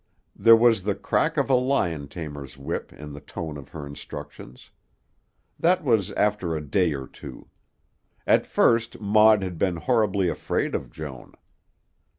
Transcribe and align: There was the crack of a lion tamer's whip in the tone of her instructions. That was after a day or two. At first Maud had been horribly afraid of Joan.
There 0.35 0.55
was 0.55 0.81
the 0.81 0.95
crack 0.95 1.37
of 1.37 1.47
a 1.47 1.53
lion 1.53 2.07
tamer's 2.07 2.57
whip 2.57 2.91
in 2.91 3.13
the 3.13 3.19
tone 3.19 3.55
of 3.55 3.69
her 3.69 3.85
instructions. 3.85 4.71
That 5.59 5.83
was 5.83 6.09
after 6.13 6.55
a 6.55 6.59
day 6.65 6.93
or 6.95 7.05
two. 7.05 7.49
At 8.25 8.47
first 8.47 8.99
Maud 8.99 9.43
had 9.43 9.59
been 9.59 9.75
horribly 9.75 10.27
afraid 10.27 10.73
of 10.73 10.89
Joan. 10.91 11.35